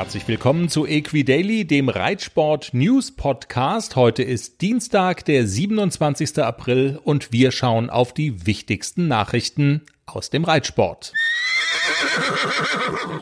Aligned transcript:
Herzlich 0.00 0.26
willkommen 0.28 0.70
zu 0.70 0.86
Equidaily, 0.86 1.66
dem 1.66 1.90
Reitsport 1.90 2.72
News 2.72 3.14
Podcast. 3.14 3.96
Heute 3.96 4.22
ist 4.22 4.62
Dienstag, 4.62 5.26
der 5.26 5.46
27. 5.46 6.38
April 6.38 6.98
und 7.04 7.32
wir 7.32 7.52
schauen 7.52 7.90
auf 7.90 8.14
die 8.14 8.46
wichtigsten 8.46 9.08
Nachrichten 9.08 9.82
aus 10.06 10.30
dem 10.30 10.44
Reitsport. 10.44 11.12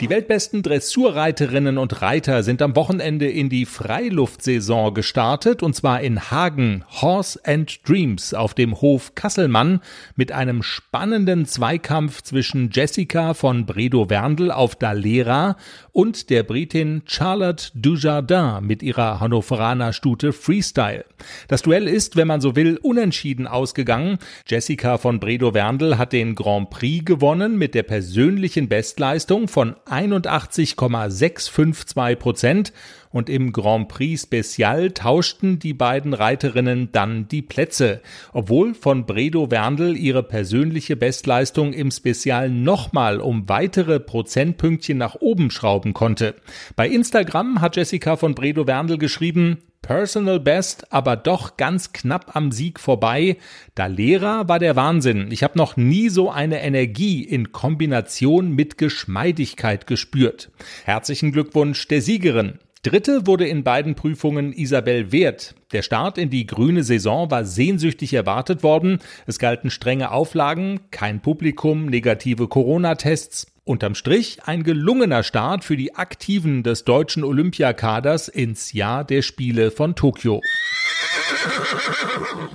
Die 0.00 0.10
weltbesten 0.10 0.62
Dressurreiterinnen 0.62 1.76
und 1.76 2.02
Reiter 2.02 2.42
sind 2.42 2.62
am 2.62 2.76
Wochenende 2.76 3.28
in 3.28 3.48
die 3.48 3.66
Freiluftsaison 3.66 4.94
gestartet 4.94 5.62
und 5.62 5.74
zwar 5.74 6.00
in 6.00 6.30
Hagen 6.30 6.84
Horse 6.88 7.40
and 7.44 7.80
Dreams 7.88 8.32
auf 8.32 8.54
dem 8.54 8.80
Hof 8.80 9.16
Kasselmann 9.16 9.80
mit 10.14 10.30
einem 10.30 10.62
spannenden 10.62 11.46
Zweikampf 11.46 12.22
zwischen 12.22 12.70
Jessica 12.72 13.34
von 13.34 13.66
Bredow 13.66 14.08
Werndl 14.08 14.52
auf 14.52 14.76
Dalera 14.76 15.56
und 15.90 16.30
der 16.30 16.44
Britin 16.44 17.02
Charlotte 17.06 17.70
Dujardin 17.74 18.64
mit 18.64 18.84
ihrer 18.84 19.18
Hannoveraner 19.18 19.92
Stute 19.92 20.32
Freestyle. 20.32 21.04
Das 21.48 21.62
Duell 21.62 21.88
ist, 21.88 22.14
wenn 22.14 22.28
man 22.28 22.40
so 22.40 22.54
will, 22.54 22.78
unentschieden 22.80 23.48
ausgegangen. 23.48 24.18
Jessica 24.46 24.98
von 24.98 25.18
Bredow 25.18 25.54
Werndl 25.54 25.98
hat 25.98 26.12
den 26.12 26.36
Grand 26.36 26.70
Prix 26.70 27.04
gewonnen 27.04 27.58
mit 27.58 27.74
der 27.74 27.82
persönlichen 27.82 28.67
Bestleistung 28.68 29.48
von 29.48 29.74
81,652 29.86 32.16
Prozent 32.16 32.72
und 33.10 33.30
im 33.30 33.52
Grand 33.52 33.88
Prix 33.88 34.22
Special 34.22 34.92
tauschten 34.92 35.58
die 35.58 35.74
beiden 35.74 36.14
Reiterinnen 36.14 36.90
dann 36.92 37.28
die 37.28 37.42
Plätze, 37.42 38.00
obwohl 38.32 38.74
von 38.74 39.06
Bredo 39.06 39.50
Werndl 39.50 39.96
ihre 39.96 40.22
persönliche 40.22 40.96
Bestleistung 40.96 41.72
im 41.72 41.90
Spezial 41.90 42.50
nochmal 42.50 43.20
um 43.20 43.48
weitere 43.48 44.00
Prozentpünktchen 44.00 44.98
nach 44.98 45.16
oben 45.16 45.50
schrauben 45.50 45.94
konnte. 45.94 46.34
Bei 46.76 46.88
Instagram 46.88 47.60
hat 47.60 47.76
Jessica 47.76 48.16
von 48.16 48.34
Bredo 48.34 48.66
Werndl 48.66 48.98
geschrieben, 48.98 49.58
Personal 49.82 50.40
Best, 50.40 50.92
aber 50.92 51.16
doch 51.16 51.56
ganz 51.56 51.92
knapp 51.92 52.36
am 52.36 52.52
Sieg 52.52 52.80
vorbei. 52.80 53.38
Da 53.74 53.86
Lehrer 53.86 54.48
war 54.48 54.58
der 54.58 54.76
Wahnsinn. 54.76 55.28
Ich 55.30 55.42
habe 55.42 55.56
noch 55.56 55.76
nie 55.76 56.08
so 56.08 56.30
eine 56.30 56.62
Energie 56.62 57.22
in 57.22 57.52
Kombination 57.52 58.50
mit 58.52 58.78
Geschmeidigkeit 58.78 59.86
gespürt. 59.86 60.50
Herzlichen 60.84 61.32
Glückwunsch 61.32 61.88
der 61.88 62.02
Siegerin. 62.02 62.58
Dritte 62.82 63.26
wurde 63.26 63.46
in 63.46 63.64
beiden 63.64 63.96
Prüfungen 63.96 64.52
Isabel 64.52 65.10
Wert. 65.10 65.56
Der 65.72 65.82
Start 65.82 66.16
in 66.16 66.30
die 66.30 66.46
grüne 66.46 66.84
Saison 66.84 67.30
war 67.30 67.44
sehnsüchtig 67.44 68.14
erwartet 68.14 68.62
worden. 68.62 69.00
Es 69.26 69.38
galten 69.38 69.70
strenge 69.70 70.12
Auflagen, 70.12 70.80
kein 70.90 71.20
Publikum, 71.20 71.86
negative 71.86 72.46
Corona-Tests. 72.46 73.57
Unterm 73.68 73.94
Strich 73.94 74.38
ein 74.44 74.62
gelungener 74.62 75.22
Start 75.22 75.62
für 75.62 75.76
die 75.76 75.94
Aktiven 75.94 76.62
des 76.62 76.84
deutschen 76.84 77.22
Olympiakaders 77.22 78.28
ins 78.28 78.72
Jahr 78.72 79.04
der 79.04 79.20
Spiele 79.20 79.70
von 79.70 79.94
Tokio. 79.94 80.40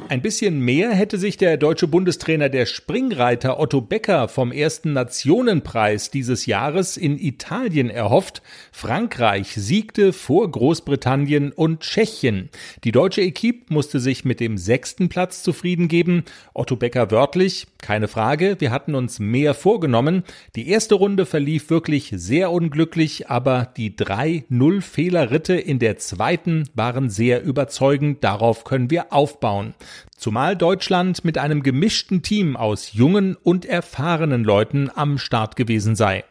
Ein 0.10 0.22
bisschen 0.22 0.60
mehr 0.60 0.92
hätte 0.92 1.18
sich 1.18 1.38
der 1.38 1.58
deutsche 1.58 1.88
Bundestrainer 1.88 2.50
der 2.50 2.66
Springreiter 2.66 3.60
Otto 3.60 3.82
Becker 3.82 4.28
vom 4.28 4.52
ersten 4.52 4.94
Nationenpreis 4.94 6.12
dieses 6.12 6.46
Jahres 6.46 6.98
in 6.98 7.18
Italien 7.18 7.90
erhofft. 7.90 8.42
Frankreich 8.72 9.54
siegte 9.56 10.14
vor 10.14 10.50
Großbritannien 10.52 11.52
und 11.52 11.82
Tschechien. 11.82 12.50
Die 12.84 12.92
deutsche 12.92 13.22
Equipe 13.22 13.74
musste 13.74 14.00
sich 14.00 14.26
mit 14.26 14.40
dem 14.40 14.58
sechsten 14.58 15.10
Platz 15.10 15.42
zufrieden 15.42 15.88
geben. 15.88 16.26
Otto 16.54 16.76
Becker 16.76 17.10
wörtlich, 17.12 17.68
keine 17.82 18.08
Frage, 18.08 18.58
wir 18.60 18.72
hatten 18.72 18.96
uns 18.96 19.20
mehr 19.20 19.54
vorgenommen. 19.54 20.24
Die 20.56 20.70
erste 20.70 20.96
Runde 20.96 21.26
verlief 21.26 21.70
wirklich 21.70 22.12
sehr 22.16 22.52
unglücklich, 22.52 23.30
aber 23.30 23.68
die 23.78 23.96
drei 23.96 24.46
Null-Fehlerritte 24.50 25.56
in 25.56 25.80
der 25.80 25.98
zweiten 25.98 26.70
waren 26.76 27.10
sehr 27.10 27.44
überzeugend. 27.44 28.24
Darauf 28.24 28.64
können 28.84 28.90
wir 28.90 29.14
aufbauen. 29.14 29.74
Zumal 30.18 30.58
Deutschland 30.58 31.24
mit 31.24 31.38
einem 31.38 31.64
gemischten 31.64 32.22
Team 32.22 32.58
aus 32.58 32.92
jungen 32.92 33.38
und 33.42 33.66
erfahrenen 33.66 34.44
Leuten 34.44 34.90
am 34.94 35.18
Start 35.18 35.56
gewesen 35.56 35.96
sei. 35.96 36.26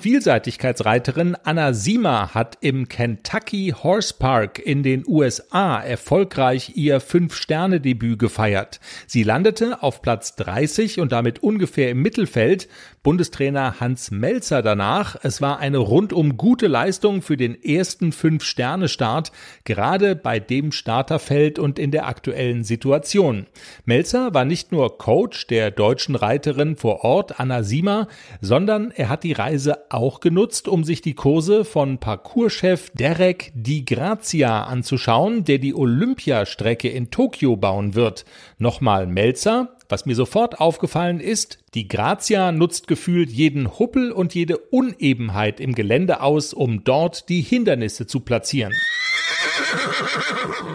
Vielseitigkeitsreiterin 0.00 1.36
Anna 1.44 1.72
Sima 1.72 2.34
hat 2.34 2.58
im 2.60 2.88
Kentucky 2.88 3.74
Horse 3.82 4.14
Park 4.18 4.58
in 4.58 4.82
den 4.82 5.04
USA 5.06 5.80
erfolgreich 5.80 6.72
ihr 6.76 7.00
Fünf-Sterne-Debüt 7.00 8.18
gefeiert. 8.18 8.80
Sie 9.06 9.22
landete 9.22 9.82
auf 9.82 10.02
Platz 10.02 10.36
30 10.36 11.00
und 11.00 11.12
damit 11.12 11.42
ungefähr 11.42 11.90
im 11.90 12.02
Mittelfeld. 12.02 12.68
Bundestrainer 13.02 13.80
Hans 13.80 14.10
Melzer 14.12 14.62
danach. 14.62 15.16
Es 15.22 15.40
war 15.40 15.58
eine 15.58 15.78
rundum 15.78 16.36
gute 16.36 16.68
Leistung 16.68 17.22
für 17.22 17.36
den 17.36 17.60
ersten 17.60 18.12
Fünf-Sterne-Start, 18.12 19.32
gerade 19.64 20.14
bei 20.14 20.38
dem 20.38 20.70
Starterfeld 20.70 21.58
und 21.58 21.78
in 21.78 21.90
der 21.90 22.06
aktuellen 22.06 22.62
Situation. 22.62 23.46
Melzer 23.84 24.34
war 24.34 24.44
nicht 24.44 24.70
nur 24.70 24.98
Coach 24.98 25.48
der 25.48 25.70
deutschen 25.70 26.14
Reiterin 26.14 26.76
vor 26.76 27.04
Ort, 27.04 27.40
Anna 27.40 27.62
Sima, 27.62 28.06
sondern 28.40 28.91
er 28.96 29.08
hat 29.08 29.24
die 29.24 29.32
Reise 29.32 29.90
auch 29.90 30.20
genutzt, 30.20 30.68
um 30.68 30.84
sich 30.84 31.00
die 31.00 31.14
Kurse 31.14 31.64
von 31.64 31.98
Parcourschef 31.98 32.90
Derek 32.90 33.52
Di 33.54 33.84
Grazia 33.84 34.64
anzuschauen, 34.64 35.44
der 35.44 35.58
die 35.58 35.74
Olympiastrecke 35.74 36.88
in 36.88 37.10
Tokio 37.10 37.56
bauen 37.56 37.94
wird. 37.94 38.24
Nochmal 38.58 39.06
Melzer, 39.06 39.76
was 39.88 40.06
mir 40.06 40.14
sofort 40.14 40.60
aufgefallen 40.60 41.20
ist, 41.20 41.58
die 41.74 41.88
Grazia 41.88 42.52
nutzt 42.52 42.88
gefühlt 42.88 43.30
jeden 43.30 43.78
Huppel 43.78 44.12
und 44.12 44.34
jede 44.34 44.58
Unebenheit 44.58 45.60
im 45.60 45.74
Gelände 45.74 46.20
aus, 46.20 46.54
um 46.54 46.84
dort 46.84 47.28
die 47.28 47.42
Hindernisse 47.42 48.06
zu 48.06 48.20
platzieren. 48.20 48.72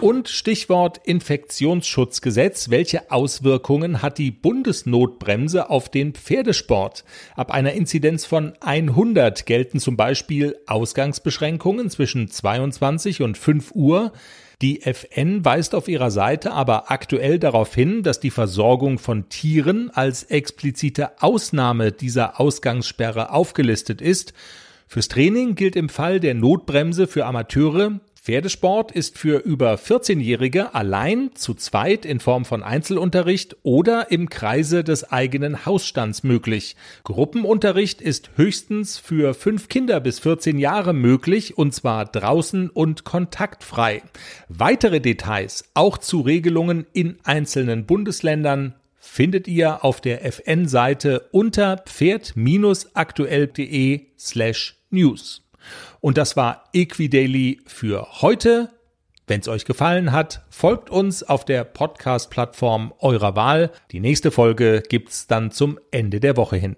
Und 0.00 0.28
Stichwort 0.28 1.00
Infektionsschutzgesetz. 1.04 2.70
Welche 2.70 3.10
Auswirkungen 3.10 4.02
hat 4.02 4.18
die 4.18 4.30
Bundesnotbremse 4.30 5.70
auf 5.70 5.88
den 5.88 6.14
Pferdesport? 6.14 7.04
Ab 7.36 7.50
einer 7.50 7.72
Inzidenz 7.72 8.24
von 8.24 8.54
100 8.60 9.46
gelten 9.46 9.80
zum 9.80 9.96
Beispiel 9.96 10.56
Ausgangsbeschränkungen 10.66 11.90
zwischen 11.90 12.28
22 12.28 13.22
und 13.22 13.36
5 13.36 13.72
Uhr. 13.74 14.12
Die 14.60 14.82
FN 14.82 15.44
weist 15.44 15.74
auf 15.74 15.86
ihrer 15.86 16.10
Seite 16.10 16.50
aber 16.50 16.90
aktuell 16.90 17.38
darauf 17.38 17.74
hin, 17.74 18.02
dass 18.02 18.18
die 18.18 18.32
Versorgung 18.32 18.98
von 18.98 19.28
Tieren 19.28 19.90
als 19.90 20.24
explizite 20.24 21.22
Ausnahme 21.22 21.92
dieser 21.92 22.40
Ausgangssperre 22.40 23.30
aufgelistet 23.30 24.00
ist. 24.00 24.32
Fürs 24.88 25.08
Training 25.08 25.54
gilt 25.54 25.76
im 25.76 25.88
Fall 25.88 26.18
der 26.18 26.34
Notbremse 26.34 27.06
für 27.06 27.26
Amateure 27.26 28.00
Pferdesport 28.28 28.92
ist 28.92 29.16
für 29.16 29.38
über 29.38 29.76
14-Jährige 29.76 30.74
allein, 30.74 31.30
zu 31.32 31.54
zweit 31.54 32.04
in 32.04 32.20
Form 32.20 32.44
von 32.44 32.62
Einzelunterricht 32.62 33.56
oder 33.62 34.10
im 34.10 34.28
Kreise 34.28 34.84
des 34.84 35.10
eigenen 35.10 35.64
Hausstands 35.64 36.24
möglich. 36.24 36.76
Gruppenunterricht 37.04 38.02
ist 38.02 38.32
höchstens 38.36 38.98
für 38.98 39.32
fünf 39.32 39.70
Kinder 39.70 39.98
bis 40.00 40.18
14 40.18 40.58
Jahre 40.58 40.92
möglich 40.92 41.56
und 41.56 41.72
zwar 41.72 42.04
draußen 42.04 42.68
und 42.68 43.04
kontaktfrei. 43.04 44.02
Weitere 44.50 45.00
Details 45.00 45.64
auch 45.72 45.96
zu 45.96 46.20
Regelungen 46.20 46.86
in 46.92 47.16
einzelnen 47.24 47.86
Bundesländern 47.86 48.74
findet 48.98 49.48
ihr 49.48 49.86
auf 49.86 50.02
der 50.02 50.26
FN-Seite 50.26 51.30
unter 51.32 51.78
pferd-aktuell.de 51.78 54.02
slash 54.18 54.76
news. 54.90 55.47
Und 56.00 56.18
das 56.18 56.36
war 56.36 56.64
Equidaily 56.72 57.60
für 57.66 58.22
heute. 58.22 58.70
Wenn 59.26 59.40
es 59.40 59.48
euch 59.48 59.66
gefallen 59.66 60.12
hat, 60.12 60.42
folgt 60.48 60.88
uns 60.88 61.22
auf 61.22 61.44
der 61.44 61.62
Podcast-Plattform 61.64 62.94
eurer 62.98 63.36
Wahl. 63.36 63.70
Die 63.90 64.00
nächste 64.00 64.30
Folge 64.30 64.82
gibt's 64.88 65.26
dann 65.26 65.50
zum 65.50 65.78
Ende 65.90 66.18
der 66.18 66.38
Woche 66.38 66.56
hin. 66.56 66.76